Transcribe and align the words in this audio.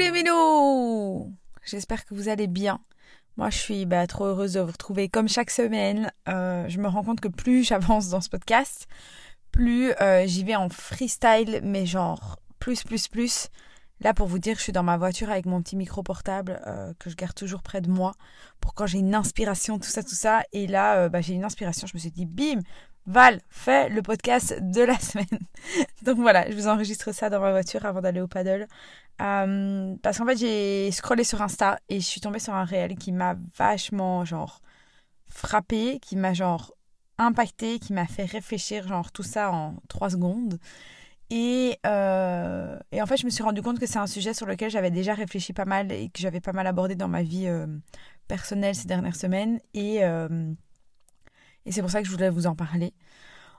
les 0.00 0.10
minous 0.10 1.30
J'espère 1.62 2.06
que 2.06 2.14
vous 2.14 2.30
allez 2.30 2.46
bien. 2.46 2.80
Moi, 3.36 3.50
je 3.50 3.58
suis 3.58 3.84
bah, 3.84 4.06
trop 4.06 4.24
heureuse 4.24 4.54
de 4.54 4.60
vous 4.60 4.72
retrouver 4.72 5.10
comme 5.10 5.28
chaque 5.28 5.50
semaine. 5.50 6.10
Euh, 6.26 6.66
je 6.68 6.80
me 6.80 6.88
rends 6.88 7.04
compte 7.04 7.20
que 7.20 7.28
plus 7.28 7.64
j'avance 7.68 8.08
dans 8.08 8.22
ce 8.22 8.30
podcast, 8.30 8.88
plus 9.52 9.92
euh, 10.00 10.26
j'y 10.26 10.42
vais 10.42 10.56
en 10.56 10.70
freestyle, 10.70 11.60
mais 11.62 11.84
genre 11.84 12.38
plus, 12.58 12.82
plus, 12.82 13.08
plus. 13.08 13.48
Là, 14.00 14.14
pour 14.14 14.26
vous 14.26 14.38
dire, 14.38 14.56
je 14.56 14.62
suis 14.62 14.72
dans 14.72 14.82
ma 14.82 14.96
voiture 14.96 15.28
avec 15.28 15.44
mon 15.44 15.60
petit 15.60 15.76
micro 15.76 16.02
portable 16.02 16.62
euh, 16.66 16.94
que 16.98 17.10
je 17.10 17.16
garde 17.16 17.34
toujours 17.34 17.62
près 17.62 17.82
de 17.82 17.90
moi 17.90 18.14
pour 18.58 18.72
quand 18.72 18.86
j'ai 18.86 19.00
une 19.00 19.14
inspiration, 19.14 19.78
tout 19.78 19.90
ça, 19.90 20.02
tout 20.02 20.14
ça. 20.14 20.42
Et 20.54 20.66
là, 20.66 21.10
bah, 21.10 21.20
j'ai 21.20 21.34
une 21.34 21.44
inspiration. 21.44 21.86
Je 21.86 21.92
me 21.94 21.98
suis 21.98 22.10
dit, 22.10 22.24
bim, 22.24 22.60
Val, 23.06 23.40
fais 23.48 23.88
le 23.88 24.02
podcast 24.02 24.58
de 24.60 24.82
la 24.82 24.98
semaine. 25.00 25.26
Donc 26.02 26.18
voilà, 26.18 26.50
je 26.50 26.54
vous 26.54 26.68
enregistre 26.68 27.12
ça 27.12 27.30
dans 27.30 27.40
ma 27.40 27.50
voiture 27.50 27.84
avant 27.86 28.00
d'aller 28.00 28.20
au 28.20 28.28
paddle. 28.28 28.66
Euh, 29.20 29.94
parce 30.02 30.18
qu'en 30.18 30.26
fait, 30.26 30.38
j'ai 30.38 30.90
scrollé 30.92 31.24
sur 31.24 31.42
Insta 31.42 31.78
et 31.88 32.00
je 32.00 32.06
suis 32.06 32.20
tombée 32.20 32.38
sur 32.38 32.54
un 32.54 32.64
réel 32.64 32.96
qui 32.96 33.12
m'a 33.12 33.36
vachement, 33.56 34.24
genre, 34.24 34.60
frappé, 35.26 35.98
qui 36.00 36.16
m'a, 36.16 36.34
genre, 36.34 36.74
impacté, 37.18 37.78
qui 37.78 37.92
m'a 37.92 38.06
fait 38.06 38.24
réfléchir, 38.24 38.88
genre, 38.88 39.12
tout 39.12 39.22
ça 39.22 39.50
en 39.50 39.76
trois 39.88 40.10
secondes. 40.10 40.58
Et, 41.30 41.78
euh, 41.86 42.78
et, 42.92 43.00
en 43.02 43.06
fait, 43.06 43.16
je 43.16 43.24
me 43.24 43.30
suis 43.30 43.42
rendu 43.42 43.62
compte 43.62 43.78
que 43.78 43.86
c'est 43.86 43.98
un 43.98 44.06
sujet 44.06 44.34
sur 44.34 44.46
lequel 44.46 44.70
j'avais 44.70 44.90
déjà 44.90 45.14
réfléchi 45.14 45.52
pas 45.52 45.64
mal 45.64 45.92
et 45.92 46.08
que 46.08 46.20
j'avais 46.20 46.40
pas 46.40 46.52
mal 46.52 46.66
abordé 46.66 46.96
dans 46.96 47.08
ma 47.08 47.22
vie 47.22 47.46
euh, 47.46 47.66
personnelle 48.26 48.74
ces 48.74 48.88
dernières 48.88 49.16
semaines. 49.16 49.60
Et, 49.74 50.00
et 51.66 51.72
c'est 51.72 51.80
pour 51.80 51.90
ça 51.90 52.00
que 52.00 52.06
je 52.06 52.12
voulais 52.12 52.30
vous 52.30 52.46
en 52.46 52.54
parler. 52.54 52.92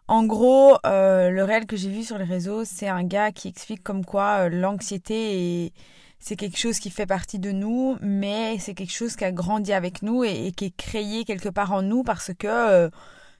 En 0.07 0.25
gros, 0.25 0.77
euh, 0.85 1.29
le 1.29 1.43
réel 1.43 1.65
que 1.65 1.77
j'ai 1.77 1.89
vu 1.89 2.03
sur 2.03 2.17
les 2.17 2.25
réseaux, 2.25 2.65
c'est 2.65 2.89
un 2.89 3.03
gars 3.03 3.31
qui 3.31 3.47
explique 3.47 3.83
comme 3.83 4.03
quoi 4.03 4.45
euh, 4.45 4.49
l'anxiété 4.49 5.73
c'est 6.19 6.35
quelque 6.35 6.57
chose 6.57 6.79
qui 6.79 6.91
fait 6.91 7.07
partie 7.07 7.39
de 7.39 7.51
nous, 7.51 7.97
mais 8.01 8.59
c'est 8.59 8.75
quelque 8.75 8.91
chose 8.91 9.15
qui 9.15 9.23
a 9.23 9.31
grandi 9.31 9.73
avec 9.73 10.03
nous 10.03 10.23
et, 10.23 10.51
qui 10.51 10.65
est 10.65 10.75
créé 10.75 11.23
quelque 11.23 11.49
part 11.49 11.71
en 11.71 11.81
nous 11.81 12.03
parce 12.03 12.31
que 12.37 12.47
euh, 12.47 12.89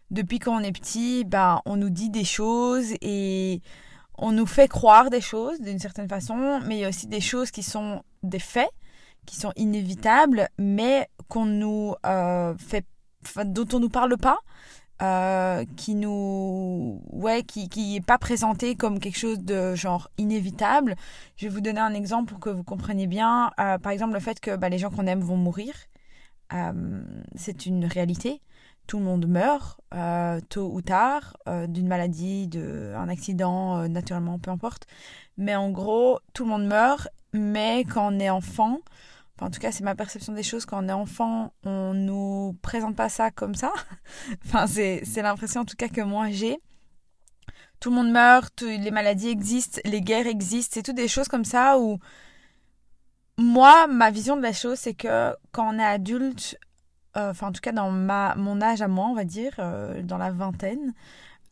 depuis 0.10 0.40
qu'on 0.40 0.60
est 0.60 0.72
petit, 0.72 1.24
ben 1.24 1.62
on 1.66 1.76
nous 1.76 1.92
dit 1.92 2.10
des 2.10 2.24
choses 2.24 2.94
et 3.02 3.62
on 4.18 4.32
nous 4.32 4.48
fait 4.48 4.68
croire 4.68 5.12
des 5.12 5.22
choses 5.22 5.60
d'une 5.62 5.78
certaine 5.78 6.10
façon, 6.10 6.60
mais 6.66 6.78
il 6.78 6.80
y 6.80 6.86
a 6.86 6.90
aussi 6.90 7.06
des 7.06 7.22
choses 7.22 7.52
qui 7.52 7.62
sont 7.62 8.02
des 8.24 8.40
faits, 8.40 8.72
qui 9.28 9.36
sont 9.36 9.52
inévitables, 9.58 10.48
mais 10.58 11.08
qu'on 11.28 11.46
nous 11.46 11.94
fait, 12.58 12.86
dont 13.46 13.68
on 13.74 13.80
nous 13.80 13.90
parle 13.90 14.18
pas 14.18 14.40
euh, 15.02 15.66
qui 15.78 15.96
nous 15.96 17.02
ouais 17.10 17.42
qui 17.42 17.70
qui 17.70 17.96
est 17.96 18.06
pas 18.06 18.20
présenté 18.20 18.76
comme 18.76 19.00
quelque 19.00 19.18
chose 19.18 19.40
de 19.40 19.74
genre 19.74 20.12
inévitable. 20.20 20.96
Je 21.38 21.48
vais 21.48 21.54
vous 21.54 21.62
donner 21.62 21.80
un 21.80 21.96
exemple 21.96 22.30
pour 22.32 22.40
que 22.40 22.52
vous 22.52 22.64
compreniez 22.64 23.08
bien. 23.08 23.52
Euh, 23.60 23.80
par 23.80 23.92
exemple 23.94 24.14
le 24.14 24.20
fait 24.20 24.40
que 24.40 24.56
bah, 24.56 24.70
les 24.70 24.78
gens 24.78 24.92
qu'on 24.92 25.08
aime 25.08 25.22
vont 25.22 25.38
mourir 25.38 25.74
euh, 26.54 27.02
c'est 27.36 27.66
une 27.66 27.86
réalité. 27.86 28.42
Tout 28.86 29.00
le 29.00 29.06
monde 29.06 29.26
meurt 29.28 29.80
tôt 30.50 30.70
ou 30.72 30.82
tard 30.82 31.38
d'une 31.68 31.88
maladie 31.88 32.48
d'un 32.48 33.10
accident 33.10 33.88
naturellement 33.88 34.38
peu 34.38 34.52
importe. 34.52 34.86
Mais 35.38 35.56
en 35.56 35.72
gros 35.72 36.20
tout 36.34 36.44
le 36.44 36.50
monde 36.52 36.66
meurt 36.66 37.08
mais 37.34 37.86
quand 37.86 38.14
on 38.14 38.20
est 38.20 38.30
enfant 38.30 38.80
en 39.42 39.50
tout 39.50 39.60
cas, 39.60 39.72
c'est 39.72 39.84
ma 39.84 39.96
perception 39.96 40.34
des 40.34 40.44
choses. 40.44 40.66
Quand 40.66 40.84
on 40.84 40.88
est 40.88 40.94
enfant, 40.94 41.54
on 41.64 41.94
nous 41.94 42.56
présente 42.62 42.96
pas 42.96 43.10
ça 43.10 43.32
comme 43.32 43.56
ça. 43.56 43.72
enfin, 44.46 44.68
c'est 44.68 45.22
l'impression 45.22 45.62
en 45.62 45.66
tout 45.66 45.76
cas 45.76 45.90
que 45.90 46.02
moi 46.02 46.30
j'ai. 46.30 46.58
Tout 47.80 47.90
le 47.90 47.96
monde 47.96 48.12
meurt, 48.12 48.62
les 48.62 48.92
maladies 48.92 49.30
existent, 49.30 49.82
les 49.86 50.02
guerres 50.02 50.28
existent. 50.28 50.74
C'est 50.76 50.84
tout 50.84 50.94
des 50.94 51.08
choses 51.08 51.28
comme 51.28 51.46
ça 51.46 51.80
où 51.80 51.98
moi, 53.38 53.88
ma 53.88 54.12
vision 54.12 54.38
de 54.38 54.42
la 54.44 54.54
chose, 54.54 54.78
c'est 54.78 54.94
que 54.94 55.36
quand 55.52 55.76
on 55.76 55.80
est 55.80 55.84
adulte, 55.84 56.58
euh, 57.18 57.32
enfin 57.32 57.48
en 57.48 57.52
tout 57.52 57.62
cas 57.62 57.72
dans 57.72 57.90
ma, 57.90 58.36
mon 58.36 58.62
âge 58.62 58.82
à 58.84 58.88
moi, 58.88 59.08
on 59.08 59.16
va 59.16 59.26
dire, 59.26 59.54
euh, 59.58 60.04
dans 60.04 60.18
la 60.20 60.32
vingtaine, 60.32 60.94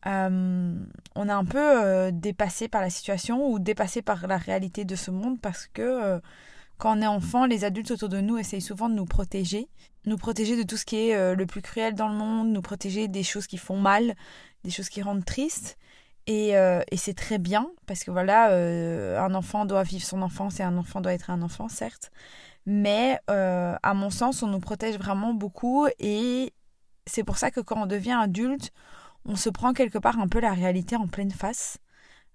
euh, 0.05 0.75
on 1.15 1.27
est 1.27 1.31
un 1.31 1.45
peu 1.45 2.11
dépassé 2.13 2.67
par 2.67 2.81
la 2.81 2.89
situation 2.89 3.49
ou 3.49 3.59
dépassé 3.59 4.01
par 4.03 4.27
la 4.27 4.37
réalité 4.37 4.85
de 4.85 4.95
ce 4.95 5.09
monde 5.11 5.41
parce 5.41 5.67
que 5.67 6.21
quand 6.79 6.97
on 6.97 7.01
est 7.01 7.07
enfant, 7.07 7.45
les 7.45 7.65
adultes 7.65 7.91
autour 7.91 8.07
de 8.09 8.21
nous 8.21 8.37
essayent 8.37 8.61
souvent 8.61 8.89
de 8.89 8.95
nous 8.95 9.05
protéger, 9.05 9.67
nous 10.05 10.17
protéger 10.17 10.55
de 10.55 10.63
tout 10.63 10.77
ce 10.77 10.85
qui 10.85 10.95
est 10.95 11.15
euh, 11.15 11.35
le 11.35 11.45
plus 11.45 11.61
cruel 11.61 11.93
dans 11.93 12.07
le 12.07 12.15
monde, 12.15 12.49
nous 12.49 12.61
protéger 12.61 13.09
des 13.09 13.21
choses 13.21 13.47
qui 13.47 13.57
font 13.57 13.77
mal, 13.77 14.15
des 14.63 14.71
choses 14.71 14.87
qui 14.87 15.01
rendent 15.01 15.25
tristes. 15.25 15.77
Et, 16.25 16.55
euh, 16.55 16.81
c'est 16.95 17.15
très 17.15 17.37
bien, 17.37 17.69
parce 17.85 18.03
que 18.05 18.11
voilà, 18.11 18.51
euh, 18.51 19.19
un 19.19 19.35
enfant 19.35 19.65
doit 19.65 19.83
vivre 19.83 20.05
son 20.05 20.21
enfance 20.21 20.61
et 20.61 20.63
un 20.63 20.77
enfant 20.77 21.01
doit 21.01 21.13
être 21.13 21.29
un 21.29 21.41
enfant, 21.41 21.67
certes. 21.67 22.11
Mais 22.65 23.19
à 23.27 23.93
mon 23.93 24.09
sens, 24.09 24.43
on 24.43 24.47
nous 24.47 24.59
protège 24.59 24.97
vraiment 24.97 25.33
beaucoup 25.33 25.87
et 25.97 26.53
c'est 27.07 27.23
pour 27.23 27.37
ça 27.37 27.51
que 27.51 27.61
quand 27.61 27.81
on 27.81 27.87
devient 27.87 28.17
adulte, 28.21 28.71
on 29.25 29.35
se 29.35 29.49
prend 29.49 29.73
quelque 29.73 29.97
part 29.97 30.19
un 30.19 30.27
peu 30.27 30.39
la 30.39 30.53
réalité 30.53 30.95
en 30.95 31.07
pleine 31.07 31.31
face. 31.31 31.79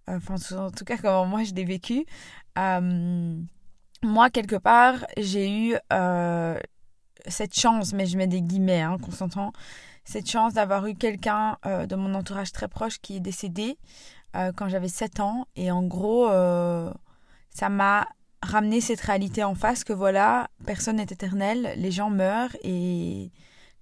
Enfin, 0.08 0.34
en 0.58 0.70
tout 0.70 0.84
cas, 0.84 0.98
comme 0.98 1.28
moi 1.28 1.44
je 1.44 1.54
l'ai 1.54 1.64
vécu 1.64 2.04
moi, 4.04 4.30
quelque 4.30 4.56
part, 4.56 5.06
j'ai 5.16 5.50
eu 5.50 5.76
euh, 5.92 6.58
cette 7.26 7.58
chance, 7.58 7.92
mais 7.92 8.06
je 8.06 8.16
mets 8.16 8.26
des 8.26 8.42
guillemets, 8.42 8.82
hein, 8.82 8.98
qu'on 8.98 9.52
cette 10.04 10.30
chance 10.30 10.52
d'avoir 10.52 10.86
eu 10.86 10.94
quelqu'un 10.94 11.56
euh, 11.64 11.86
de 11.86 11.96
mon 11.96 12.14
entourage 12.14 12.52
très 12.52 12.68
proche 12.68 12.98
qui 13.00 13.16
est 13.16 13.20
décédé 13.20 13.78
euh, 14.36 14.52
quand 14.54 14.68
j'avais 14.68 14.88
7 14.88 15.20
ans. 15.20 15.46
Et 15.56 15.70
en 15.70 15.82
gros, 15.82 16.28
ça 17.50 17.68
m'a 17.68 18.06
ramené 18.42 18.80
cette 18.80 19.00
réalité 19.00 19.42
en 19.42 19.54
face 19.54 19.84
que 19.84 19.94
voilà, 19.94 20.50
personne 20.66 20.96
n'est 20.96 21.04
éternel, 21.04 21.72
les 21.76 21.90
gens 21.90 22.10
meurent 22.10 22.54
et 22.62 23.32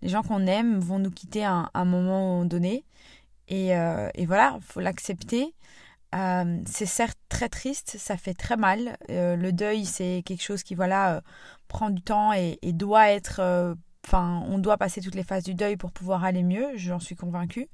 les 0.03 0.09
gens 0.09 0.23
qu'on 0.23 0.47
aime 0.47 0.79
vont 0.79 1.01
nous 1.01 1.11
quitter 1.11 1.45
à 1.45 1.71
un, 1.75 1.85
moment 1.85 2.45
donné. 2.45 2.85
Et, 3.49 3.71
et 3.71 4.27
voilà, 4.27 4.55
il 4.57 4.63
faut 4.63 4.81
l'accepter. 4.81 5.53
Euh, 6.15 6.61
c'est 6.67 6.87
certes 6.87 7.19
très 7.29 7.49
triste, 7.49 7.97
ça 7.99 8.17
fait 8.17 8.35
très 8.35 8.57
mal. 8.57 8.97
Euh, 9.11 9.37
le 9.37 9.53
deuil, 9.53 9.87
c'est 9.87 10.23
quelque 10.27 10.43
chose 10.43 10.63
qui, 10.63 10.75
voilà, 10.75 11.17
euh, 11.17 11.21
prend 11.69 11.91
du 11.91 12.03
temps 12.03 12.33
et, 12.33 12.59
doit 12.73 13.11
être. 13.11 13.41
Enfin, 14.07 14.43
on 14.49 14.59
doit 14.59 14.77
passer 14.77 15.01
toutes 15.01 15.15
les 15.15 15.23
phases 15.23 15.45
du 15.45 15.55
deuil 15.55 15.77
pour 15.77 15.93
pouvoir 15.93 16.25
aller 16.25 16.43
mieux, 16.43 16.77
j'en 16.77 16.99
suis 16.99 17.15
convaincue. 17.17 17.69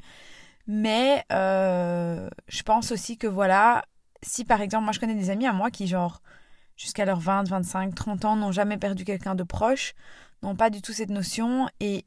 Mais 0.67 1.25
je 1.31 2.63
pense 2.65 2.93
aussi 2.93 3.19
que, 3.19 3.27
voilà, 3.27 3.85
si 4.23 4.45
par 4.45 4.61
exemple, 4.61 4.85
moi 4.85 4.93
je 4.93 5.01
connais 5.01 5.15
des 5.15 5.31
amis 5.31 5.47
à 5.47 5.53
moi 5.53 5.71
qui, 5.71 5.87
genre, 5.87 6.23
jusqu'à 6.77 7.05
leurs 7.05 7.21
20, 7.21 7.49
25, 7.49 7.95
30 7.95 8.25
ans, 8.25 8.37
n'ont 8.37 8.53
jamais 8.53 8.79
perdu 8.79 9.05
quelqu'un 9.05 9.35
de 9.35 9.43
proche, 9.43 9.95
n'ont 10.43 10.57
pas 10.57 10.71
du 10.71 10.83
tout 10.83 10.93
cette 10.93 11.11
notion 11.11 11.69
et 11.81 12.05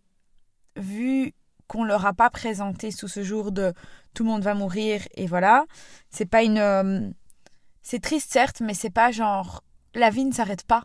vu 0.78 1.34
qu'on 1.72 1.86
leur 1.86 2.06
a 2.06 2.12
pas 2.12 2.30
présenté 2.30 2.92
sous 2.92 3.08
ce 3.08 3.24
jour 3.24 3.54
de 3.54 3.74
tout 4.14 4.26
le 4.26 4.30
monde 4.30 4.42
va 4.42 4.54
mourir 4.56 5.08
et 5.16 5.26
voilà. 5.26 5.66
C'est 6.10 6.26
pas 6.26 6.44
une. 6.44 6.58
Euh, 6.58 7.10
c'est 7.82 8.02
triste 8.02 8.30
certes, 8.30 8.60
mais 8.60 8.74
c'est 8.74 8.90
pas 8.90 9.12
genre 9.12 9.64
la 9.96 10.10
vie 10.10 10.26
ne 10.26 10.34
s'arrête 10.34 10.64
pas. 10.64 10.84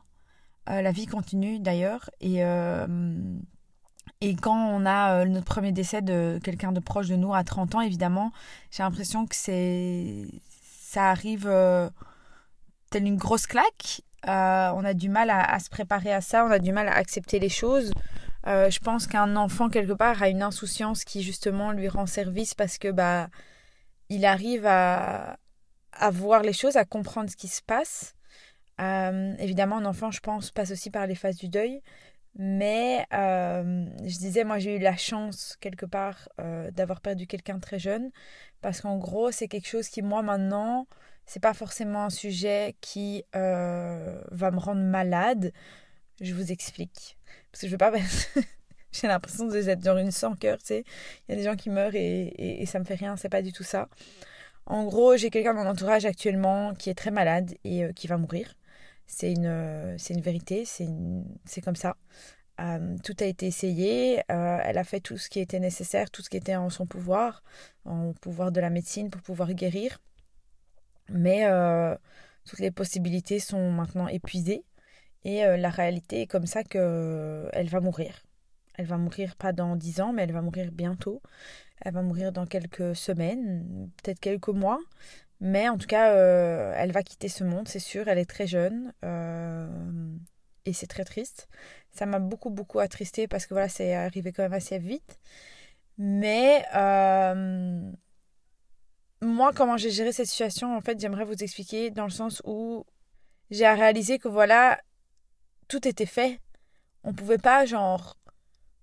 Euh, 0.71 0.83
la 0.83 0.93
vie 0.93 1.07
continue 1.07 1.59
d'ailleurs 1.59 2.09
et 2.21 2.45
euh, 2.45 2.87
et 4.21 4.37
quand 4.37 4.57
on 4.57 4.87
a 4.87 5.25
notre 5.25 5.45
premier 5.45 5.73
décès 5.73 6.03
de 6.03 6.39
quelqu'un 6.45 6.71
de 6.71 6.79
proche 6.79 7.09
de 7.09 7.17
nous 7.17 7.35
à 7.35 7.43
30 7.43 7.75
ans, 7.75 7.81
évidemment, 7.81 8.31
j'ai 8.71 8.85
l'impression 8.85 9.27
que 9.27 9.35
c'est 9.35 10.25
ça 10.81 11.11
arrive 11.11 11.51
telle 12.91 13.07
une 13.09 13.17
grosse 13.17 13.49
claque. 13.49 14.03
on 14.25 14.85
a 14.85 14.95
du 14.95 15.09
mal 15.09 15.31
à, 15.31 15.59
se 15.59 15.69
préparer 15.69 16.13
à 16.13 16.21
ça, 16.21 16.47
on 16.47 16.51
a 16.53 16.61
du 16.61 16.73
mal 16.73 16.87
à 16.87 16.95
accepter 16.95 17.41
les 17.41 17.49
choses. 17.49 17.91
Euh, 18.47 18.71
je 18.71 18.79
pense 18.79 19.07
qu'un 19.07 19.35
enfant, 19.37 19.69
quelque 19.69 19.93
part, 19.93 20.23
a 20.23 20.29
une 20.29 20.43
insouciance 20.43 21.05
qui, 21.05 21.23
justement, 21.23 21.73
lui 21.73 21.89
rend 21.89 22.07
service 22.07 22.55
parce 22.55 22.79
que, 22.79 22.89
bah, 22.89 23.29
il 24.09 24.25
arrive 24.25 24.67
à, 24.67 25.39
à 25.93 26.11
voir 26.11 26.43
les 26.43 26.53
choses, 26.53 26.77
à 26.77 26.85
comprendre 26.85 27.29
ce 27.31 27.37
qui 27.37 27.49
se 27.49 27.63
passe. 27.63 28.15
Euh, 28.81 29.35
évidemment, 29.39 29.79
un 29.79 29.85
enfant, 29.87 30.11
je 30.11 30.21
pense, 30.21 30.51
passe 30.53 30.71
aussi 30.71 30.91
par 30.91 31.07
les 31.07 31.17
phases 31.17 31.37
du 31.37 31.49
deuil. 31.49 31.83
Mais 32.39 33.07
euh, 33.15 33.87
je 34.05 34.19
disais, 34.19 34.45
moi, 34.45 34.59
j'ai 34.59 34.77
eu 34.77 34.79
la 34.79 34.97
chance, 34.97 35.57
quelque 35.61 35.87
part, 35.87 36.29
d'avoir 36.73 37.01
perdu 37.01 37.27
quelqu'un 37.27 37.59
très 37.59 37.79
jeune. 37.79 38.11
Parce 38.61 38.81
qu'en 38.83 38.99
gros, 38.99 39.31
c'est 39.33 39.49
quelque 39.49 39.69
chose 39.69 39.89
qui, 39.89 40.03
moi, 40.03 40.23
maintenant, 40.23 40.87
c'est 41.25 41.41
pas 41.41 41.55
forcément 41.55 42.05
un 42.05 42.11
sujet 42.11 42.77
qui 42.81 43.25
va 43.33 44.51
me 44.53 44.59
rendre 44.59 44.83
malade. 44.83 45.53
Je 46.21 46.35
vous 46.35 46.53
explique. 46.53 47.17
Parce 47.53 47.63
que 47.63 47.67
je 47.67 47.73
veux 47.73 47.79
pas. 47.79 47.93
J'ai 48.93 49.09
l'impression 49.09 49.47
d'être 49.49 49.81
dans 49.81 49.99
une 49.99 50.11
sans 50.11 50.35
cœur, 50.35 50.59
tu 50.59 50.67
sais. 50.67 50.85
Il 51.29 51.33
y 51.33 51.35
a 51.35 51.37
des 51.37 51.45
gens 51.45 51.57
qui 51.57 51.69
meurent 51.69 51.95
et, 51.95 52.29
et, 52.29 52.63
et 52.63 52.67
ça 52.67 52.79
me 52.79 52.85
fait 52.85 52.95
rien, 52.95 53.17
c'est 53.17 53.29
pas 53.29 53.43
du 53.43 53.53
tout 53.53 53.65
ça. 53.65 53.89
En 54.67 54.85
gros, 54.85 55.17
j'ai 55.17 55.31
quelqu'un 55.31 55.55
dans 55.55 55.63
mon 55.65 55.71
entourage 55.71 56.05
actuellement 56.07 56.75
qui 56.75 56.91
est 56.91 56.95
très 56.95 57.13
malade 57.13 57.55
et 57.65 57.85
euh, 57.85 57.93
qui 57.93 58.09
va 58.09 58.19
mourir. 58.19 58.57
C'est 59.07 59.33
une, 59.33 59.47
euh, 59.47 59.97
c'est 59.99 60.15
une 60.15 60.21
vérité, 60.21 60.65
c'est, 60.65 61.61
comme 61.63 61.77
ça. 61.77 61.97
Euh, 62.61 62.97
tout 63.05 63.15
a 63.21 63.27
été 63.27 63.47
essayé, 63.47 64.23
elle 64.29 64.79
a 64.79 64.85
fait 64.85 65.01
tout 65.01 65.19
ce 65.19 65.29
qui 65.29 65.41
était 65.41 65.61
nécessaire, 65.61 66.11
tout 66.11 66.23
ce 66.23 66.31
qui 66.31 66.37
était 66.37 66.57
en 66.57 66.71
son 66.71 66.87
pouvoir, 66.87 67.43
en 67.85 68.13
pouvoir 68.15 68.51
de 68.51 68.61
la 68.61 68.71
médecine 68.71 69.11
pour 69.11 69.23
pouvoir 69.23 69.53
guérir. 69.55 69.99
Mais 71.11 71.47
toutes 72.45 72.61
les 72.61 72.71
possibilités 72.73 73.39
sont 73.39 73.71
maintenant 73.71 74.09
épuisées. 74.09 74.65
Et 75.27 75.45
euh, 75.45 75.57
la 75.57 75.71
réalité 75.71 76.23
est 76.23 76.27
comme 76.29 76.47
ça 76.47 76.63
qu'elle 76.63 76.81
euh, 76.85 77.65
va 77.65 77.81
mourir. 77.81 78.23
Elle 78.77 78.87
va 78.87 78.97
mourir 78.97 79.35
pas 79.35 79.53
dans 79.53 79.75
dix 79.75 80.01
ans, 80.01 80.13
mais 80.13 80.23
elle 80.23 80.31
va 80.33 80.41
mourir 80.41 80.71
bientôt. 80.71 81.21
Elle 81.81 81.95
va 81.95 82.03
mourir 82.03 82.31
dans 82.31 82.47
quelques 82.47 82.95
semaines, 82.95 83.91
peut-être 83.97 84.21
quelques 84.21 84.49
mois. 84.49 84.79
Mais 85.41 85.69
en 85.69 85.79
tout 85.79 85.89
cas, 85.89 86.13
euh, 86.13 86.73
elle 86.77 86.93
va 86.93 87.03
quitter 87.03 87.29
ce 87.29 87.43
monde, 87.43 87.67
c'est 87.67 87.81
sûr. 87.81 88.07
Elle 88.07 88.19
est 88.19 88.31
très 88.31 88.47
jeune. 88.47 88.93
et 90.65 90.73
c'est 90.73 90.87
très 90.87 91.05
triste. 91.05 91.49
Ça 91.93 92.07
m'a 92.07 92.21
beaucoup, 92.21 92.51
beaucoup 92.51 92.79
attristé 92.79 93.27
parce 93.27 93.47
que 93.47 93.55
voilà, 93.55 93.69
c'est 93.69 93.95
arrivé 93.95 94.33
quand 94.33 94.45
même 94.45 94.53
assez 94.53 94.79
vite. 94.79 95.19
Mais 95.99 96.65
moi, 99.23 99.53
comment 99.53 99.77
j'ai 99.77 99.91
géré 99.91 100.13
cette 100.13 100.29
situation, 100.29 100.77
en 100.77 100.81
fait, 100.81 101.01
j'aimerais 101.01 101.25
vous 101.25 101.43
expliquer 101.43 101.91
dans 101.91 102.05
le 102.05 102.11
sens 102.11 102.43
où 102.45 102.87
j'ai 103.51 103.67
réalisé 103.69 104.19
que 104.19 104.29
voilà, 104.29 104.79
tout 105.69 105.87
était 105.87 106.07
fait. 106.07 106.41
On 107.05 107.13
pouvait 107.13 107.39
pas, 107.39 107.65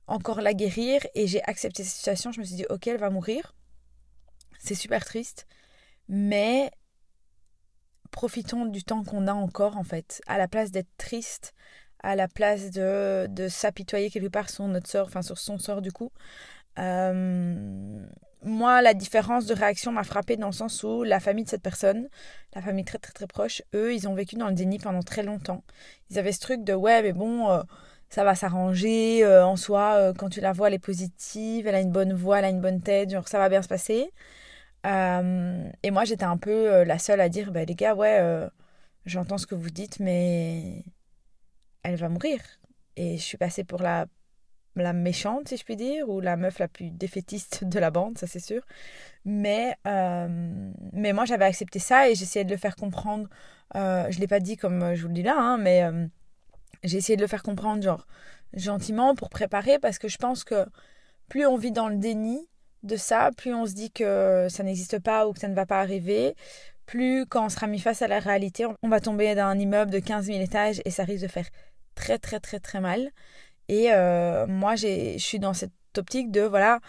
encore 0.07 0.41
la 0.41 0.53
guérir. 0.53 1.01
Et 1.15 1.27
j'ai 1.27 1.44
accepté 1.44 1.83
cette 1.83 1.95
situation. 1.95 2.31
Je 2.31 2.39
me 2.39 2.45
suis 2.45 2.56
dit, 2.56 2.65
ok, 2.69 2.88
elle 2.88 2.97
va 2.97 3.09
mourir. 3.09 3.56
C'est 4.59 4.75
super 4.75 5.03
triste. 5.03 5.45
Mais 6.07 6.71
profitons 8.12 8.65
du 8.65 8.83
temps 8.83 9.03
qu'on 9.03 9.27
a 9.27 9.33
encore, 9.33 9.77
en 9.77 9.83
fait. 9.83 10.21
À 10.27 10.38
la 10.38 10.47
place 10.47 10.71
d'être 10.71 10.95
triste, 10.97 11.53
à 12.03 12.15
la 12.15 12.27
place 12.27 12.69
de, 12.71 13.27
de 13.29 13.47
s'apitoyer 13.47 14.09
quelque 14.09 14.27
part 14.27 14.50
sur 14.50 14.68
notre 14.68 14.89
sort, 14.89 15.07
enfin 15.07 15.21
sur 15.21 15.38
son 15.38 15.57
sort 15.57 15.81
du 15.81 15.91
coup. 15.91 16.12
Euh, 16.79 18.05
moi, 18.43 18.81
la 18.81 18.93
différence 18.93 19.45
de 19.45 19.53
réaction 19.53 19.91
m'a 19.91 20.03
frappée 20.03 20.37
dans 20.37 20.47
le 20.47 20.53
sens 20.53 20.83
où 20.83 21.03
la 21.03 21.19
famille 21.19 21.45
de 21.45 21.49
cette 21.49 21.61
personne, 21.61 22.09
la 22.55 22.61
famille 22.61 22.83
très 22.85 22.97
très 22.97 23.13
très 23.13 23.27
proche, 23.27 23.61
eux, 23.73 23.93
ils 23.93 24.07
ont 24.07 24.15
vécu 24.15 24.35
dans 24.35 24.47
le 24.47 24.53
déni 24.53 24.79
pendant 24.79 25.01
très 25.01 25.23
longtemps. 25.23 25.63
Ils 26.09 26.19
avaient 26.19 26.31
ce 26.31 26.41
truc 26.41 26.63
de 26.63 26.73
ouais, 26.73 27.01
mais 27.03 27.13
bon, 27.13 27.49
euh, 27.49 27.63
ça 28.09 28.23
va 28.23 28.35
s'arranger 28.35 29.23
euh, 29.23 29.45
en 29.45 29.55
soi. 29.55 30.13
Quand 30.17 30.29
tu 30.29 30.41
la 30.41 30.51
vois, 30.53 30.67
elle 30.67 30.73
est 30.75 30.79
positive, 30.79 31.67
elle 31.67 31.75
a 31.75 31.81
une 31.81 31.91
bonne 31.91 32.13
voix, 32.13 32.39
elle 32.39 32.45
a 32.45 32.49
une 32.49 32.61
bonne 32.61 32.81
tête, 32.81 33.11
genre 33.11 33.27
ça 33.27 33.39
va 33.39 33.49
bien 33.49 33.61
se 33.61 33.67
passer. 33.69 34.11
et 34.85 35.91
moi, 35.91 36.05
j'étais 36.05 36.25
un 36.25 36.37
peu 36.37 36.83
la 36.83 36.99
seule 36.99 37.21
à 37.21 37.29
dire 37.29 37.51
bah, 37.51 37.65
les 37.65 37.75
gars, 37.75 37.95
ouais, 37.95 38.49
j'entends 39.05 39.37
ce 39.37 39.47
que 39.47 39.55
vous 39.55 39.69
dites, 39.69 39.99
mais 39.99 40.83
elle 41.83 41.95
va 41.95 42.09
mourir. 42.09 42.39
Et 42.95 43.17
je 43.17 43.23
suis 43.23 43.37
passée 43.37 43.63
pour 43.63 43.81
la 43.81 44.07
la 44.75 44.93
méchante, 44.93 45.49
si 45.49 45.57
je 45.57 45.63
puis 45.63 45.75
dire, 45.75 46.09
ou 46.09 46.19
la 46.19 46.35
meuf 46.35 46.59
la 46.59 46.67
plus 46.67 46.89
défaitiste 46.89 47.63
de 47.63 47.79
la 47.79 47.91
bande, 47.91 48.17
ça 48.17 48.27
c'est 48.27 48.39
sûr. 48.39 48.61
Mais, 49.25 49.75
euh, 49.87 50.71
mais 50.93 51.13
moi 51.13 51.25
j'avais 51.25 51.45
accepté 51.45 51.79
ça 51.79 52.09
et 52.09 52.15
j'essayais 52.15 52.45
de 52.45 52.51
le 52.51 52.57
faire 52.57 52.75
comprendre. 52.75 53.29
Euh, 53.75 54.05
je 54.09 54.17
ne 54.17 54.21
l'ai 54.21 54.27
pas 54.27 54.39
dit 54.39 54.57
comme 54.57 54.95
je 54.95 55.01
vous 55.01 55.07
le 55.07 55.13
dis 55.13 55.23
là, 55.23 55.35
hein, 55.37 55.57
mais 55.57 55.83
euh, 55.83 56.05
j'ai 56.83 56.97
essayé 56.97 57.15
de 57.15 57.21
le 57.21 57.27
faire 57.27 57.43
comprendre, 57.43 57.83
genre 57.83 58.07
gentiment 58.53 59.15
pour 59.15 59.29
préparer, 59.29 59.79
parce 59.79 59.97
que 59.97 60.07
je 60.07 60.17
pense 60.17 60.43
que 60.43 60.65
plus 61.29 61.45
on 61.45 61.57
vit 61.57 61.71
dans 61.71 61.89
le 61.89 61.97
déni 61.97 62.47
de 62.83 62.97
ça, 62.97 63.31
plus 63.37 63.53
on 63.53 63.65
se 63.65 63.73
dit 63.73 63.91
que 63.91 64.47
ça 64.49 64.63
n'existe 64.63 64.99
pas 64.99 65.27
ou 65.27 65.33
que 65.33 65.39
ça 65.39 65.47
ne 65.47 65.55
va 65.55 65.65
pas 65.65 65.79
arriver, 65.79 66.35
plus 66.85 67.25
quand 67.25 67.45
on 67.45 67.49
sera 67.49 67.67
mis 67.67 67.79
face 67.79 68.01
à 68.01 68.07
la 68.07 68.19
réalité, 68.19 68.65
on 68.81 68.89
va 68.89 68.99
tomber 68.99 69.33
dans 69.35 69.45
un 69.45 69.57
immeuble 69.57 69.91
de 69.91 69.99
15 69.99 70.25
000 70.25 70.39
étages 70.41 70.81
et 70.85 70.91
ça 70.91 71.03
risque 71.03 71.23
de 71.23 71.29
faire 71.29 71.47
très 71.95 72.19
très 72.19 72.39
très 72.39 72.59
très 72.59 72.81
mal. 72.81 73.11
Et 73.69 73.92
euh, 73.92 74.45
moi, 74.48 74.75
je 74.75 75.18
suis 75.18 75.39
dans 75.39 75.54
cette 75.54 75.71
optique 75.98 76.31
de, 76.31 76.42
voilà, 76.42 76.80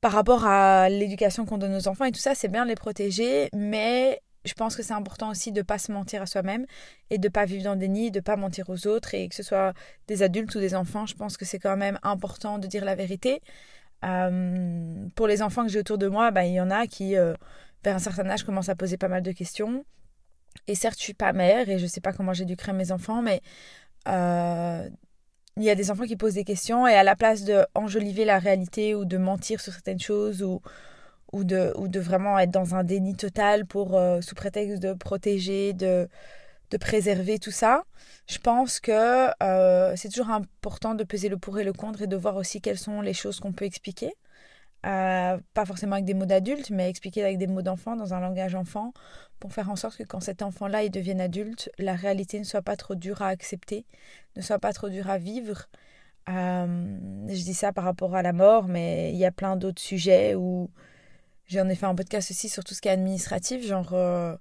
par 0.00 0.12
rapport 0.12 0.46
à 0.46 0.88
l'éducation 0.88 1.44
qu'on 1.46 1.58
donne 1.58 1.74
aux 1.74 1.88
enfants 1.88 2.04
et 2.04 2.12
tout 2.12 2.20
ça, 2.20 2.34
c'est 2.34 2.48
bien 2.48 2.64
de 2.64 2.68
les 2.68 2.74
protéger, 2.74 3.48
mais 3.54 4.20
je 4.44 4.54
pense 4.54 4.76
que 4.76 4.82
c'est 4.82 4.92
important 4.92 5.30
aussi 5.30 5.52
de 5.52 5.60
ne 5.60 5.64
pas 5.64 5.78
se 5.78 5.90
mentir 5.92 6.22
à 6.22 6.26
soi-même 6.26 6.66
et 7.10 7.18
de 7.18 7.26
ne 7.26 7.32
pas 7.32 7.44
vivre 7.44 7.64
dans 7.64 7.72
le 7.72 7.78
déni, 7.78 8.10
de 8.10 8.18
ne 8.18 8.22
pas 8.22 8.36
mentir 8.36 8.70
aux 8.70 8.86
autres, 8.86 9.14
et 9.14 9.28
que 9.28 9.34
ce 9.34 9.42
soit 9.42 9.74
des 10.06 10.22
adultes 10.22 10.54
ou 10.54 10.60
des 10.60 10.74
enfants, 10.74 11.06
je 11.06 11.14
pense 11.14 11.36
que 11.36 11.44
c'est 11.44 11.58
quand 11.58 11.76
même 11.76 11.98
important 12.02 12.58
de 12.58 12.66
dire 12.66 12.84
la 12.84 12.94
vérité. 12.94 13.42
Euh, 14.04 15.08
pour 15.14 15.26
les 15.26 15.42
enfants 15.42 15.64
que 15.64 15.70
j'ai 15.70 15.80
autour 15.80 15.98
de 15.98 16.06
moi, 16.06 16.30
bah, 16.30 16.44
il 16.44 16.52
y 16.52 16.60
en 16.60 16.70
a 16.70 16.86
qui, 16.86 17.16
euh, 17.16 17.34
vers 17.82 17.96
un 17.96 17.98
certain 17.98 18.28
âge, 18.30 18.44
commencent 18.44 18.68
à 18.68 18.76
poser 18.76 18.96
pas 18.96 19.08
mal 19.08 19.22
de 19.22 19.32
questions. 19.32 19.84
Et 20.68 20.74
certes, 20.74 20.98
je 20.98 21.04
suis 21.04 21.14
pas 21.14 21.32
mère 21.32 21.68
et 21.68 21.78
je 21.78 21.86
sais 21.86 22.00
pas 22.00 22.12
comment 22.12 22.32
j'éduquerai 22.32 22.72
mes 22.72 22.92
enfants, 22.92 23.22
mais 23.22 23.42
il 25.56 25.64
y 25.64 25.70
a 25.70 25.74
des 25.74 25.90
enfants 25.90 26.04
qui 26.04 26.16
posent 26.16 26.34
des 26.34 26.44
questions 26.44 26.86
et 26.86 26.94
à 26.94 27.02
la 27.02 27.16
place 27.16 27.44
de 27.44 27.64
enjoliver 27.74 28.24
la 28.24 28.38
réalité 28.38 28.94
ou 28.94 29.04
de 29.06 29.16
mentir 29.16 29.60
sur 29.60 29.72
certaines 29.72 30.00
choses 30.00 30.42
ou, 30.42 30.60
ou, 31.32 31.44
de, 31.44 31.72
ou 31.76 31.88
de 31.88 31.98
vraiment 31.98 32.38
être 32.38 32.50
dans 32.50 32.74
un 32.74 32.84
déni 32.84 33.16
total 33.16 33.64
pour 33.64 33.96
euh, 33.96 34.20
sous 34.20 34.34
prétexte 34.34 34.82
de 34.82 34.92
protéger, 34.92 35.72
de, 35.72 36.08
de 36.70 36.76
préserver 36.76 37.38
tout 37.38 37.50
ça, 37.50 37.84
je 38.28 38.38
pense 38.38 38.80
que 38.80 39.30
euh, 39.42 39.94
c'est 39.96 40.10
toujours 40.10 40.30
important 40.30 40.94
de 40.94 41.04
peser 41.04 41.30
le 41.30 41.38
pour 41.38 41.58
et 41.58 41.64
le 41.64 41.72
contre 41.72 42.02
et 42.02 42.06
de 42.06 42.16
voir 42.16 42.36
aussi 42.36 42.60
quelles 42.60 42.78
sont 42.78 43.00
les 43.00 43.14
choses 43.14 43.40
qu'on 43.40 43.52
peut 43.52 43.64
expliquer. 43.64 44.12
Euh, 44.86 45.38
pas 45.52 45.64
forcément 45.64 45.94
avec 45.94 46.04
des 46.04 46.14
mots 46.14 46.26
d'adultes, 46.26 46.70
mais 46.70 46.88
expliquer 46.88 47.24
avec 47.24 47.38
des 47.38 47.48
mots 47.48 47.62
d'enfant, 47.62 47.96
dans 47.96 48.14
un 48.14 48.20
langage 48.20 48.54
enfant, 48.54 48.92
pour 49.40 49.52
faire 49.52 49.68
en 49.68 49.74
sorte 49.74 49.96
que 49.96 50.04
quand 50.04 50.20
cet 50.20 50.42
enfant-là 50.42 50.84
il 50.84 50.90
devienne 50.90 51.20
adulte, 51.20 51.70
la 51.78 51.94
réalité 51.94 52.38
ne 52.38 52.44
soit 52.44 52.62
pas 52.62 52.76
trop 52.76 52.94
dure 52.94 53.20
à 53.20 53.28
accepter, 53.28 53.84
ne 54.36 54.42
soit 54.42 54.60
pas 54.60 54.72
trop 54.72 54.88
dure 54.88 55.10
à 55.10 55.18
vivre. 55.18 55.66
Euh, 56.28 56.98
je 57.28 57.42
dis 57.42 57.54
ça 57.54 57.72
par 57.72 57.84
rapport 57.84 58.14
à 58.14 58.22
la 58.22 58.32
mort, 58.32 58.68
mais 58.68 59.10
il 59.12 59.16
y 59.16 59.24
a 59.24 59.32
plein 59.32 59.56
d'autres 59.56 59.82
sujets 59.82 60.36
où 60.36 60.70
j'en 61.48 61.68
ai 61.68 61.74
fait 61.74 61.86
un 61.86 61.94
podcast 61.94 62.30
aussi 62.30 62.48
sur 62.48 62.62
tout 62.62 62.74
ce 62.74 62.80
qui 62.80 62.88
est 62.88 62.92
administratif, 62.92 63.66
genre 63.66 63.92
euh, 63.92 64.36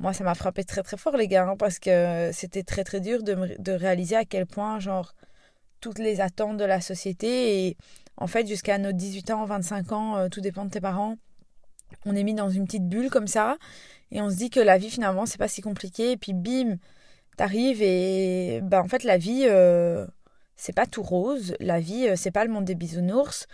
moi 0.00 0.12
ça 0.12 0.24
m'a 0.24 0.34
frappé 0.34 0.64
très 0.64 0.82
très 0.82 0.96
fort 0.96 1.16
les 1.16 1.28
gars, 1.28 1.48
hein, 1.48 1.56
parce 1.56 1.78
que 1.78 2.30
c'était 2.32 2.64
très 2.64 2.84
très 2.84 3.00
dur 3.00 3.22
de, 3.22 3.56
de 3.58 3.72
réaliser 3.72 4.16
à 4.16 4.24
quel 4.24 4.46
point 4.46 4.80
genre 4.80 5.14
toutes 5.80 5.98
les 5.98 6.20
attentes 6.20 6.56
de 6.56 6.64
la 6.64 6.80
société 6.80 7.68
et 7.68 7.76
en 8.16 8.26
fait 8.26 8.46
jusqu'à 8.46 8.78
nos 8.78 8.92
18 8.92 9.30
ans, 9.30 9.44
25 9.44 9.92
ans, 9.92 10.16
euh, 10.16 10.28
tout 10.28 10.40
dépend 10.40 10.64
de 10.64 10.70
tes 10.70 10.80
parents, 10.80 11.16
on 12.04 12.14
est 12.14 12.24
mis 12.24 12.34
dans 12.34 12.50
une 12.50 12.64
petite 12.64 12.88
bulle 12.88 13.10
comme 13.10 13.26
ça 13.26 13.56
et 14.10 14.20
on 14.20 14.30
se 14.30 14.36
dit 14.36 14.50
que 14.50 14.60
la 14.60 14.78
vie 14.78 14.90
finalement 14.90 15.26
c'est 15.26 15.38
pas 15.38 15.48
si 15.48 15.60
compliqué 15.62 16.12
et 16.12 16.16
puis 16.16 16.32
bim 16.32 16.76
t'arrives 17.36 17.82
et 17.82 18.60
bah 18.62 18.82
en 18.82 18.88
fait 18.88 19.04
la 19.04 19.18
vie 19.18 19.46
euh, 19.46 20.06
c'est 20.56 20.74
pas 20.74 20.86
tout 20.86 21.02
rose 21.02 21.54
la 21.60 21.80
vie 21.80 22.08
euh, 22.08 22.16
c'est 22.16 22.30
pas 22.30 22.44
le 22.44 22.50
monde 22.50 22.64
des 22.64 22.74
bisounours 22.74 23.46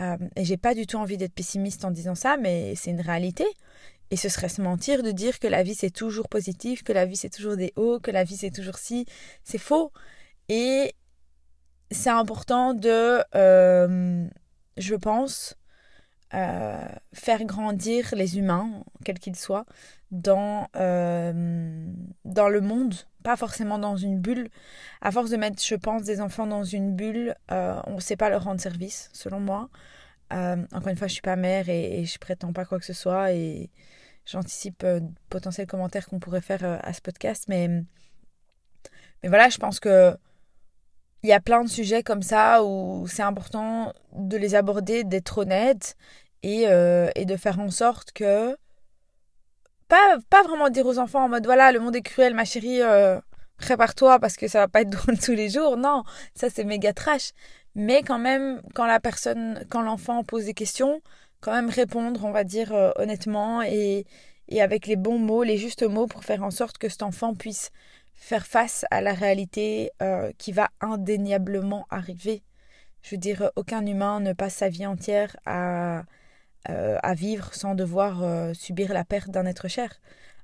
euh, 0.00 0.16
et 0.36 0.44
j'ai 0.44 0.56
pas 0.56 0.74
du 0.74 0.86
tout 0.86 0.96
envie 0.96 1.16
d'être 1.16 1.34
pessimiste 1.34 1.84
en 1.84 1.90
disant 1.90 2.14
ça 2.14 2.36
mais 2.36 2.74
c'est 2.74 2.90
une 2.90 3.00
réalité 3.00 3.46
et 4.10 4.16
ce 4.16 4.28
serait 4.28 4.48
se 4.48 4.62
mentir 4.62 5.02
de 5.02 5.10
dire 5.10 5.38
que 5.38 5.46
la 5.46 5.62
vie 5.62 5.74
c'est 5.74 5.90
toujours 5.90 6.28
positif 6.28 6.82
que 6.82 6.92
la 6.92 7.04
vie 7.04 7.16
c'est 7.16 7.30
toujours 7.30 7.56
des 7.56 7.72
hauts 7.76 8.00
que 8.00 8.10
la 8.10 8.24
vie 8.24 8.36
c'est 8.36 8.50
toujours 8.50 8.78
si 8.78 9.06
c'est 9.44 9.58
faux 9.58 9.92
et 10.48 10.94
c'est 11.90 12.10
important 12.10 12.74
de 12.74 13.22
je 14.78 14.94
pense 14.94 15.56
euh, 16.34 16.86
faire 17.14 17.44
grandir 17.44 18.12
les 18.14 18.38
humains, 18.38 18.84
quels 19.04 19.18
qu'ils 19.18 19.36
soient, 19.36 19.64
dans, 20.10 20.68
euh, 20.76 21.90
dans 22.24 22.48
le 22.48 22.60
monde, 22.60 22.94
pas 23.22 23.36
forcément 23.36 23.78
dans 23.78 23.96
une 23.96 24.20
bulle. 24.20 24.50
À 25.00 25.10
force 25.10 25.30
de 25.30 25.36
mettre, 25.36 25.62
je 25.62 25.74
pense, 25.74 26.02
des 26.02 26.20
enfants 26.20 26.46
dans 26.46 26.64
une 26.64 26.94
bulle, 26.94 27.34
euh, 27.50 27.80
on 27.86 27.94
ne 27.96 28.00
sait 28.00 28.16
pas 28.16 28.28
leur 28.28 28.44
rendre 28.44 28.60
service, 28.60 29.10
selon 29.12 29.40
moi. 29.40 29.70
encore 30.30 30.88
une 30.88 30.96
fois, 30.96 31.08
je 31.08 31.14
suis 31.14 31.22
pas 31.22 31.36
mère 31.36 31.68
et, 31.70 32.00
et, 32.00 32.04
je 32.04 32.18
prétends 32.18 32.52
pas 32.52 32.64
quoi 32.66 32.78
que 32.78 32.84
ce 32.84 32.92
soit 32.92 33.32
et 33.32 33.70
j'anticipe 34.26 34.84
potentiels 35.30 35.66
commentaires 35.66 36.06
qu'on 36.06 36.20
pourrait 36.20 36.42
faire 36.42 36.62
à 36.84 36.92
ce 36.92 37.00
podcast, 37.00 37.46
mais, 37.48 37.68
mais 39.22 39.28
voilà, 39.30 39.48
je 39.48 39.58
pense 39.58 39.80
que 39.80 40.14
il 41.22 41.28
y 41.28 41.32
a 41.32 41.40
plein 41.40 41.64
de 41.64 41.68
sujets 41.68 42.02
comme 42.02 42.22
ça 42.22 42.62
où 42.64 43.06
c'est 43.08 43.22
important 43.22 43.92
de 44.12 44.36
les 44.36 44.54
aborder, 44.54 45.04
d'être 45.04 45.38
honnête 45.38 45.96
et, 46.42 46.68
euh, 46.68 47.10
et, 47.16 47.24
de 47.24 47.36
faire 47.36 47.58
en 47.58 47.70
sorte 47.70 48.12
que. 48.12 48.56
Pas, 49.88 50.18
pas 50.28 50.42
vraiment 50.42 50.68
dire 50.68 50.86
aux 50.86 50.98
enfants 50.98 51.24
en 51.24 51.28
mode 51.30 51.46
voilà, 51.46 51.72
le 51.72 51.80
monde 51.80 51.96
est 51.96 52.02
cruel, 52.02 52.34
ma 52.34 52.44
chérie, 52.44 52.82
euh, 52.82 53.18
prépare-toi 53.56 54.18
parce 54.18 54.36
que 54.36 54.46
ça 54.46 54.60
va 54.60 54.68
pas 54.68 54.82
être 54.82 54.90
drôle 54.90 55.18
tous 55.18 55.32
les 55.32 55.48
jours. 55.48 55.76
Non, 55.76 56.04
ça 56.34 56.50
c'est 56.50 56.64
méga 56.64 56.92
trash. 56.92 57.32
Mais 57.74 58.02
quand 58.02 58.18
même, 58.18 58.60
quand 58.74 58.86
la 58.86 59.00
personne, 59.00 59.64
quand 59.70 59.82
l'enfant 59.82 60.24
pose 60.24 60.44
des 60.44 60.54
questions, 60.54 61.00
quand 61.40 61.52
même 61.52 61.70
répondre, 61.70 62.24
on 62.24 62.32
va 62.32 62.44
dire 62.44 62.74
euh, 62.74 62.90
honnêtement 62.96 63.62
et, 63.62 64.06
et 64.48 64.62
avec 64.62 64.86
les 64.86 64.96
bons 64.96 65.18
mots, 65.18 65.42
les 65.42 65.56
justes 65.58 65.82
mots 65.84 66.06
pour 66.06 66.24
faire 66.24 66.42
en 66.42 66.50
sorte 66.50 66.78
que 66.78 66.88
cet 66.88 67.02
enfant 67.02 67.34
puisse 67.34 67.70
faire 68.18 68.46
face 68.46 68.84
à 68.90 69.00
la 69.00 69.14
réalité 69.14 69.92
euh, 70.02 70.32
qui 70.38 70.52
va 70.52 70.68
indéniablement 70.80 71.86
arriver. 71.88 72.42
Je 73.02 73.14
veux 73.14 73.18
dire, 73.18 73.50
aucun 73.54 73.86
humain 73.86 74.20
ne 74.20 74.32
passe 74.32 74.56
sa 74.56 74.68
vie 74.68 74.86
entière 74.86 75.36
à, 75.46 76.02
euh, 76.68 76.98
à 77.02 77.14
vivre 77.14 77.54
sans 77.54 77.76
devoir 77.76 78.22
euh, 78.22 78.52
subir 78.54 78.92
la 78.92 79.04
perte 79.04 79.30
d'un 79.30 79.46
être 79.46 79.68
cher. 79.68 80.00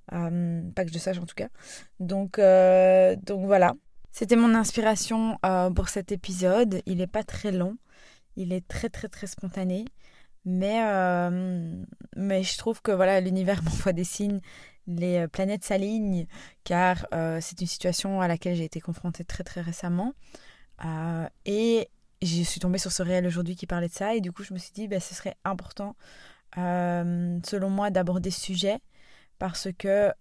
pas 0.08 0.84
que 0.84 0.92
je 0.92 0.98
sache 0.98 1.18
en 1.18 1.26
tout 1.26 1.34
cas. 1.34 1.48
Donc, 1.98 2.38
donc 3.26 3.46
voilà. 3.46 3.74
C'était 4.12 4.36
mon 4.36 4.54
inspiration 4.54 5.38
pour 5.74 5.88
cet 5.88 6.12
épisode. 6.12 6.80
Il 6.86 6.98
n'est 6.98 7.08
pas 7.08 7.24
très 7.24 7.50
long. 7.50 7.76
Il 8.36 8.52
est 8.52 8.66
très 8.68 8.88
très 8.88 9.08
très 9.08 9.26
spontané. 9.26 9.84
Mais, 10.44 10.80
mais 12.16 12.44
je 12.44 12.56
trouve 12.56 12.80
que 12.82 12.92
voilà, 12.92 13.20
l'univers 13.20 13.62
m'envoie 13.64 13.92
des 13.92 14.04
signes 14.04 14.40
les 14.86 15.18
euh, 15.18 15.28
planètes 15.28 15.64
s'alignent, 15.64 16.26
car 16.64 17.06
euh, 17.14 17.38
c'est 17.40 17.60
une 17.60 17.66
situation 17.66 18.20
à 18.20 18.28
laquelle 18.28 18.56
j'ai 18.56 18.64
été 18.64 18.80
confrontée 18.80 19.24
très 19.24 19.44
très 19.44 19.60
récemment. 19.60 20.14
et 21.44 21.88
je 22.22 22.42
suis 22.42 22.60
tombée 22.60 22.78
sur 22.78 22.92
ce 22.92 23.02
réel 23.02 23.26
aujourd'hui 23.26 23.56
qui 23.56 23.66
parlait 23.66 23.88
de 23.88 23.92
ça, 23.92 24.14
et 24.14 24.20
du 24.20 24.32
coup 24.32 24.42
je 24.42 24.54
me 24.54 24.58
suis 24.58 24.72
dit, 24.72 24.88
ben, 24.88 25.00
ce 25.00 25.14
serait 25.14 25.36
important, 25.44 25.96
selon 26.56 27.70
moi, 27.70 27.90
d'aborder 27.90 28.30
ce 28.30 28.40
sujet, 28.40 28.78
parce 29.38 29.68
que 29.78 30.12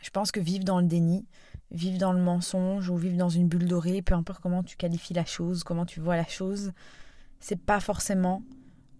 je 0.00 0.10
pense 0.12 0.30
que 0.30 0.40
vivre 0.40 0.64
dans 0.64 0.80
le 0.80 0.86
déni, 0.86 1.26
vivre 1.70 1.98
dans 1.98 2.12
le 2.12 2.20
mensonge 2.20 2.88
ou 2.88 2.96
vivre 2.96 3.16
dans 3.16 3.28
une 3.28 3.48
bulle 3.48 3.66
dorée, 3.66 4.02
peu 4.02 4.14
importe 4.14 4.40
comment 4.42 4.62
tu 4.62 4.76
qualifies 4.76 5.14
la 5.14 5.24
chose, 5.24 5.64
comment 5.64 5.86
tu 5.86 6.00
vois 6.00 6.16
la 6.16 6.26
chose, 6.26 6.72
c'est 7.40 7.60
pas 7.60 7.80
forcément 7.80 8.42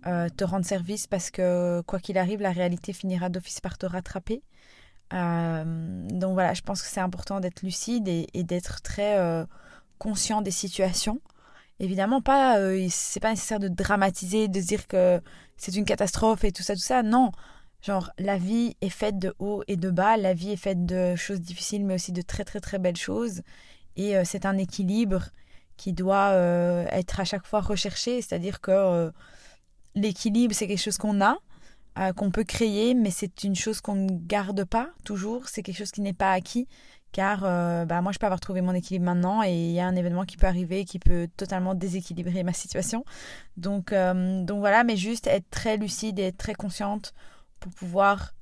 euh, 0.07 0.28
te 0.28 0.45
rendre 0.45 0.64
service 0.64 1.09
parce 1.09 1.31
que 1.31 1.81
quoi 1.81 1.99
qu'il 1.99 2.19
arrive, 2.19 2.40
la 2.40 2.52
réalité 2.52 2.93
finira 2.93 3.28
d'office 3.28 3.61
par 3.61 3.78
te 3.78 3.85
rattraper. 3.85 4.43
Euh, 5.12 5.64
donc 6.09 6.35
voilà, 6.35 6.55
je 6.55 6.62
pense 6.62 6.83
que 6.83 6.88
c'est 6.88 7.00
important 7.00 7.40
d'être 7.40 7.62
lucide 7.62 8.07
et, 8.07 8.45
d'être 8.45 8.81
très 8.81 9.19
euh, 9.19 9.45
conscient 9.99 10.40
des 10.40 10.52
situations. 10.52 11.21
Évidemment, 11.81 12.21
pas, 12.21 12.59
c'est 12.90 13.21
pas 13.21 13.31
nécessaire 13.31 13.59
de 13.59 13.69
dramatiser, 13.69 14.47
de 14.47 14.61
dire 14.61 14.87
que 14.87 15.21
c'est 15.57 15.75
une 15.75 15.85
catastrophe 15.85 16.45
et 16.45 16.52
tout 16.52 16.62
ça, 16.62 16.75
tout 16.75 16.81
ça. 16.81 17.02
Non, 17.02 17.33
genre 17.83 18.12
la 18.19 18.38
vie 18.38 18.76
est 18.81 18.90
faite 18.90 19.19
de 19.19 19.35
haut 19.40 19.64
et 19.67 19.76
de 19.76 19.90
bas, 19.90 20.17
la 20.17 20.33
vie 20.33 20.52
est 20.52 20.57
faite 20.57 20.87
de 20.87 21.17
choses 21.17 21.40
difficiles, 21.40 21.85
mais 21.85 21.95
aussi 21.95 22.12
de 22.12 22.23
très 22.23 22.45
très 22.45 22.61
très 22.61 22.78
belles 22.78 22.97
choses. 22.97 23.43
Et 23.97 24.14
c'est 24.25 24.47
un 24.47 24.59
équilibre 24.59 25.31
qui 25.76 25.93
doit 25.93 26.33
être 26.93 27.21
à 27.21 27.25
chaque 27.25 27.47
fois 27.47 27.61
recherché, 27.61 28.23
c'est-à-dire 28.23 28.61
que 28.61 29.12
l'équilibre, 29.99 30.55
c'est 30.55 30.67
quelque 30.67 30.83
chose 30.83 30.99
qu'on 30.99 31.21
a, 31.21 31.38
euh, 31.99 32.12
qu'on 32.12 32.31
peut 32.31 32.45
créer, 32.45 32.95
mais 32.95 33.11
c'est 33.11 33.45
une 33.45 33.57
chose 33.57 33.81
qu'on 33.81 33.95
ne 33.95 34.11
garde 34.11 34.64
pas 34.64 34.90
toujours. 35.05 35.49
C'est 35.49 35.62
quelque 35.62 35.78
chose 35.78 35.90
qui 35.90 36.00
n'est 36.00 36.12
pas 36.12 36.33
acquis. 36.33 36.69
Car 37.11 37.43
euh, 37.45 37.87
bah, 37.87 38.02
moi, 38.02 38.12
je 38.12 38.19
peux 38.19 38.26
avoir 38.26 38.40
trouvé 38.40 38.61
mon 38.61 38.75
équilibre 38.75 39.07
maintenant 39.07 39.43
et 39.43 39.52
il 39.52 39.73
y 39.73 39.81
a 39.81 39.87
un 39.87 39.97
événement 39.97 40.25
qui 40.25 40.37
peut 40.37 40.47
arriver 40.47 40.85
qui 40.85 40.99
peut 40.99 41.28
totalement 41.37 41.75
déséquilibrer 41.75 42.43
ma 42.43 42.52
situation. 42.52 43.05
Donc, 43.57 43.93
euh, 43.93 44.45
donc 44.45 44.59
voilà, 44.61 44.85
mais 44.85 44.97
juste 44.97 45.26
être 45.26 45.49
très 45.50 45.76
lucide 45.76 46.19
et 46.19 46.25
être 46.25 46.37
très 46.37 46.55
consciente 46.55 47.14
pour 47.61 47.73
pouvoir 47.73 48.35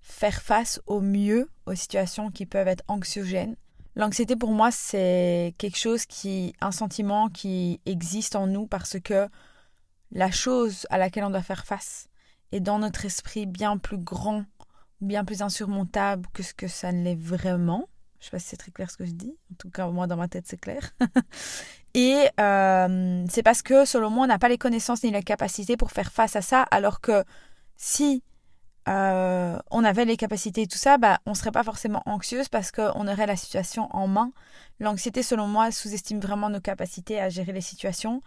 faire 0.00 0.42
face 0.42 0.80
au 0.86 1.00
mieux 1.00 1.48
aux 1.66 1.74
situations 1.74 2.30
qui 2.30 2.44
peuvent 2.44 2.68
être 2.68 2.84
anxiogènes. 2.86 3.56
L'anxiété 3.94 4.36
pour 4.36 4.52
moi, 4.52 4.70
c'est 4.70 5.54
quelque 5.58 5.78
chose 5.78 6.06
qui, 6.06 6.54
un 6.60 6.72
sentiment 6.72 7.28
qui 7.28 7.80
existe 7.86 8.36
en 8.36 8.46
nous 8.46 8.66
parce 8.66 8.98
que 9.00 9.28
la 10.12 10.30
chose 10.30 10.86
à 10.90 10.98
laquelle 10.98 11.24
on 11.24 11.30
doit 11.30 11.42
faire 11.42 11.64
face 11.64 12.08
est 12.52 12.60
dans 12.60 12.78
notre 12.78 13.04
esprit 13.04 13.46
bien 13.46 13.78
plus 13.78 13.98
grand, 13.98 14.44
bien 15.00 15.24
plus 15.24 15.42
insurmontable 15.42 16.28
que 16.32 16.42
ce 16.42 16.54
que 16.54 16.68
ça 16.68 16.92
ne 16.92 17.02
l'est 17.02 17.14
vraiment. 17.14 17.88
Je 18.20 18.26
ne 18.26 18.30
sais 18.30 18.30
pas 18.30 18.38
si 18.38 18.46
c'est 18.48 18.56
très 18.56 18.70
clair 18.70 18.90
ce 18.90 18.96
que 18.96 19.06
je 19.06 19.12
dis. 19.12 19.34
En 19.50 19.54
tout 19.56 19.70
cas, 19.70 19.88
moi, 19.88 20.06
dans 20.06 20.16
ma 20.16 20.28
tête, 20.28 20.44
c'est 20.46 20.60
clair. 20.60 20.92
Et 21.94 22.28
euh, 22.38 23.24
c'est 23.28 23.42
parce 23.42 23.62
que, 23.62 23.84
selon 23.84 24.10
moi, 24.10 24.24
on 24.24 24.28
n'a 24.28 24.38
pas 24.38 24.48
les 24.48 24.58
connaissances 24.58 25.02
ni 25.02 25.10
les 25.10 25.22
capacités 25.22 25.76
pour 25.76 25.90
faire 25.90 26.12
face 26.12 26.36
à 26.36 26.42
ça, 26.42 26.62
alors 26.70 27.00
que 27.00 27.24
si 27.76 28.22
euh, 28.88 29.58
on 29.70 29.84
avait 29.84 30.04
les 30.04 30.16
capacités 30.16 30.62
et 30.62 30.66
tout 30.66 30.78
ça, 30.78 30.98
bah, 30.98 31.20
on 31.26 31.30
ne 31.30 31.36
serait 31.36 31.52
pas 31.52 31.64
forcément 31.64 32.02
anxieuse 32.06 32.48
parce 32.48 32.70
qu'on 32.70 33.08
aurait 33.08 33.26
la 33.26 33.36
situation 33.36 33.88
en 33.94 34.06
main. 34.06 34.32
L'anxiété, 34.78 35.22
selon 35.22 35.46
moi, 35.46 35.70
sous-estime 35.70 36.20
vraiment 36.20 36.48
nos 36.48 36.60
capacités 36.60 37.20
à 37.20 37.28
gérer 37.28 37.52
les 37.52 37.60
situations, 37.60 38.22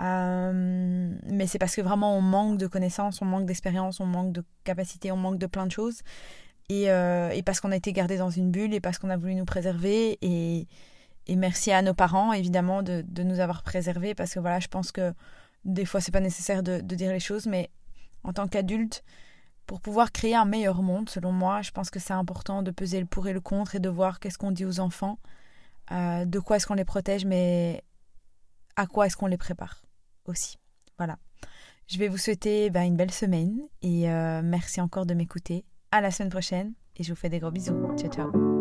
euh, 0.00 1.14
mais 1.26 1.46
c'est 1.46 1.58
parce 1.58 1.74
que 1.74 1.80
vraiment 1.80 2.16
on 2.16 2.20
manque 2.20 2.58
de 2.58 2.66
connaissances, 2.66 3.22
on 3.22 3.24
manque 3.24 3.46
d'expérience, 3.46 4.00
on 4.00 4.06
manque 4.06 4.32
de 4.32 4.44
capacité, 4.64 5.10
on 5.10 5.16
manque 5.16 5.38
de 5.38 5.46
plein 5.46 5.66
de 5.66 5.72
choses. 5.72 6.02
Et, 6.68 6.90
euh, 6.90 7.30
parce 7.44 7.60
qu'on 7.60 7.72
a 7.72 7.76
été 7.76 7.92
gardé 7.92 8.16
dans 8.18 8.30
une 8.30 8.50
bulle 8.50 8.74
et 8.74 8.80
parce 8.80 8.98
qu'on 8.98 9.10
a 9.10 9.16
voulu 9.16 9.34
nous 9.34 9.44
préserver. 9.44 10.18
Et, 10.22 10.66
merci 11.36 11.72
à 11.72 11.82
nos 11.82 11.94
parents, 11.94 12.32
évidemment, 12.32 12.82
de, 12.82 13.04
nous 13.22 13.40
avoir 13.40 13.62
préservés. 13.62 14.14
Parce 14.14 14.34
que 14.34 14.40
voilà, 14.40 14.60
je 14.60 14.68
pense 14.68 14.92
que 14.92 15.12
des 15.64 15.84
fois, 15.84 16.00
c'est 16.00 16.12
pas 16.12 16.20
nécessaire 16.20 16.62
de, 16.62 16.80
de, 16.80 16.94
dire 16.96 17.12
les 17.12 17.20
choses. 17.20 17.46
Mais 17.46 17.70
en 18.24 18.32
tant 18.32 18.48
qu'adulte, 18.48 19.04
pour 19.66 19.80
pouvoir 19.80 20.12
créer 20.12 20.34
un 20.34 20.44
meilleur 20.44 20.82
monde, 20.82 21.08
selon 21.08 21.32
moi, 21.32 21.62
je 21.62 21.70
pense 21.70 21.90
que 21.90 22.00
c'est 22.00 22.12
important 22.12 22.62
de 22.62 22.70
peser 22.70 23.00
le 23.00 23.06
pour 23.06 23.28
et 23.28 23.32
le 23.32 23.40
contre 23.40 23.76
et 23.76 23.80
de 23.80 23.88
voir 23.88 24.20
qu'est-ce 24.20 24.38
qu'on 24.38 24.52
dit 24.52 24.64
aux 24.64 24.80
enfants, 24.80 25.18
euh, 25.92 26.24
de 26.24 26.38
quoi 26.38 26.56
est-ce 26.56 26.66
qu'on 26.66 26.74
les 26.74 26.84
protège, 26.84 27.24
mais 27.24 27.82
à 28.76 28.86
quoi 28.86 29.06
est-ce 29.06 29.16
qu'on 29.16 29.26
les 29.26 29.38
prépare 29.38 29.85
aussi. 30.28 30.58
Voilà. 30.98 31.18
Je 31.88 31.98
vais 31.98 32.08
vous 32.08 32.18
souhaiter 32.18 32.70
bah, 32.70 32.84
une 32.84 32.96
belle 32.96 33.12
semaine 33.12 33.60
et 33.82 34.10
euh, 34.10 34.42
merci 34.42 34.80
encore 34.80 35.06
de 35.06 35.14
m'écouter. 35.14 35.64
À 35.92 36.00
la 36.00 36.10
semaine 36.10 36.30
prochaine 36.30 36.72
et 36.96 37.04
je 37.04 37.12
vous 37.12 37.16
fais 37.16 37.28
des 37.28 37.38
gros 37.38 37.50
bisous. 37.50 37.96
Ciao 37.96 38.10
ciao. 38.10 38.55